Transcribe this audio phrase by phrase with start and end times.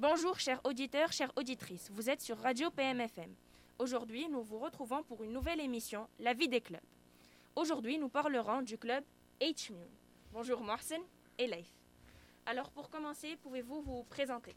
[0.00, 3.28] Bonjour chers auditeurs, chères auditrices, vous êtes sur Radio PMFM.
[3.78, 6.80] Aujourd'hui, nous vous retrouvons pour une nouvelle émission, La vie des clubs.
[7.54, 9.04] Aujourd'hui, nous parlerons du club
[9.42, 9.72] h
[10.32, 11.02] Bonjour Mohsen
[11.38, 11.70] et Leif.
[12.46, 14.54] Alors pour commencer, pouvez-vous vous présenter?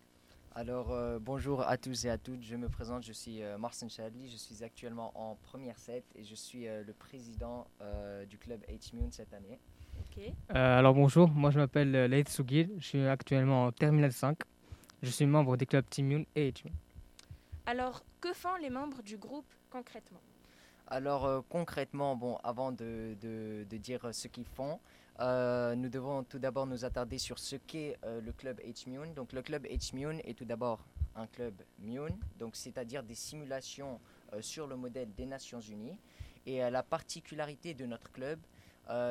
[0.56, 3.90] Alors euh, bonjour à tous et à toutes, je me présente, je suis euh, Marcin
[3.90, 8.38] Chadli, je suis actuellement en première set et je suis euh, le président euh, du
[8.38, 9.60] club H-Mune cette année.
[10.00, 10.24] Ok.
[10.24, 14.38] Euh, alors bonjour, moi je m'appelle Laïd Sougil, je suis actuellement en Terminal 5.
[15.04, 15.86] Je suis membre des clubs
[16.36, 16.72] et Team.
[17.66, 20.22] Alors, que font les membres du groupe concrètement?
[20.88, 24.80] Alors euh, concrètement, bon, avant de, de- de dire ce qu'ils font,
[25.20, 29.14] euh, nous devons tout d'abord nous attarder sur ce qu'est euh, le club H-Mune.
[29.14, 30.80] Donc le club H-Mune est tout d'abord
[31.16, 34.00] un club Mune, donc c'est-à-dire des simulations
[34.32, 36.00] euh, sur le modèle des Nations Unies.
[36.46, 38.40] Et euh, la particularité de notre club,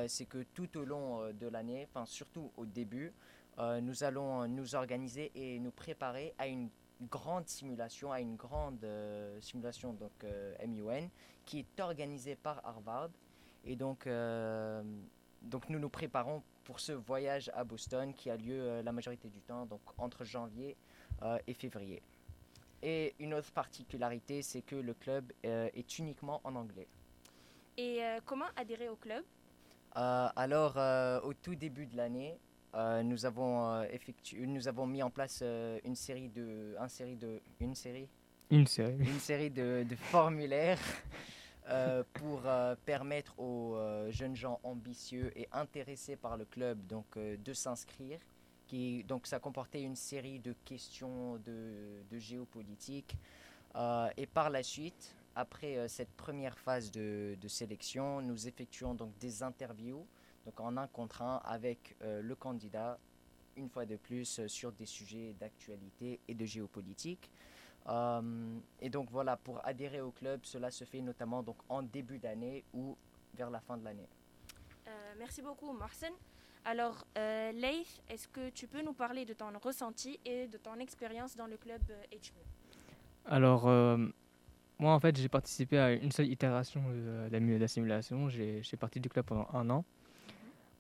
[0.09, 3.13] c'est que tout au long euh, de l'année, enfin surtout au début,
[3.59, 6.69] euh, nous allons nous organiser et nous préparer à une
[7.03, 11.09] grande simulation, à une grande euh, simulation donc euh, MUN
[11.45, 13.11] qui est organisée par Harvard.
[13.65, 14.83] Et donc, euh,
[15.43, 19.29] donc nous nous préparons pour ce voyage à Boston qui a lieu euh, la majorité
[19.29, 20.77] du temps, donc entre janvier
[21.23, 22.03] euh, et février.
[22.83, 26.89] Et une autre particularité, c'est que le club euh, est uniquement en anglais.
[27.77, 29.23] Et euh, comment adhérer au club?
[29.23, 29.42] Euh,
[29.95, 32.39] alors, euh, au tout début de l'année,
[32.75, 36.89] euh, nous avons euh, effectué, nous avons mis en place euh, une série de, un
[36.89, 38.09] série de, une série,
[38.51, 38.97] Une série.
[39.01, 40.79] une série de, de formulaires
[41.69, 47.07] euh, pour euh, permettre aux euh, jeunes gens ambitieux et intéressés par le club donc
[47.17, 48.19] euh, de s'inscrire.
[48.67, 53.17] Qui donc ça comportait une série de questions de, de géopolitique
[53.75, 58.95] Euh, et par la suite, après euh, cette première phase de, de sélection, nous effectuons
[58.95, 60.07] donc des interviews
[60.45, 62.99] donc en un contre un avec euh, le candidat
[63.57, 67.31] une fois de plus euh, sur des sujets d'actualité et de géopolitique.
[67.89, 72.19] Euh, et donc voilà, pour adhérer au club, cela se fait notamment donc en début
[72.19, 72.97] d'année ou
[73.35, 74.09] vers la fin de l'année.
[74.87, 76.13] Euh, Merci beaucoup Mohsen.
[76.65, 80.77] Alors, euh, Leif, est-ce que tu peux nous parler de ton ressenti et de ton
[80.79, 82.33] expérience dans le club euh, h
[83.27, 83.97] Alors, euh,
[84.83, 88.29] moi en fait, j'ai participé à une seule itération de la, simulation.
[88.29, 89.85] J'ai parti du club pendant un an.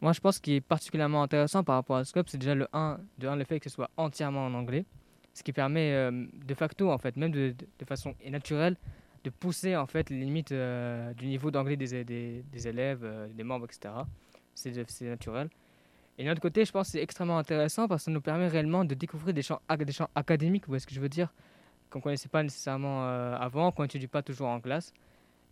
[0.01, 2.67] Moi, je pense ce qui est particulièrement intéressant par rapport à club, c'est déjà le
[2.73, 4.85] 1, de un, le fait que ce soit entièrement en anglais.
[5.33, 8.77] Ce qui permet euh, de facto, en fait, même de, de- façon naturelle,
[9.23, 13.45] de pousser en fait les limites euh, du niveau d'anglais des, des, élèves, euh, des
[13.45, 13.95] membres, etc.
[14.55, 15.49] C'est naturel.
[16.19, 18.49] Et d'un autre côté, je pense que c'est extrêmement intéressant parce que ça nous permet
[18.49, 21.33] réellement de découvrir des champs, des champs académiques, vous voyez ce que je veux dire?
[21.93, 24.93] Qu'on ne connaissait pas nécessairement euh, avant, qu'on n'étudie pas toujours en classe.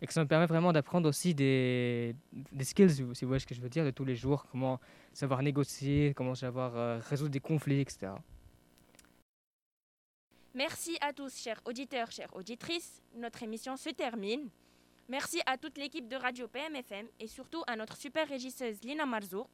[0.01, 3.29] Et que ça nous permet vraiment d'apprendre aussi des, des skills, si vous si vous
[3.29, 4.79] voyez ce que je veux dire, de tous les jours, comment
[5.13, 8.13] savoir négocier, comment savoir euh, résoudre des conflits, etc.
[10.55, 13.01] Merci à tous, chers auditeurs, chères auditrices.
[13.15, 14.49] Notre émission se termine.
[15.07, 19.47] Merci à toute l'équipe de Radio PMFM et surtout à notre super régisseuse Lina Marzouk.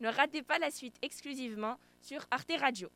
[0.00, 2.90] Ne ratez pas la suite exclusivement sur Arte Radio.